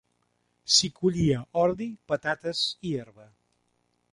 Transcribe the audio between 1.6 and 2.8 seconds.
ordi, patates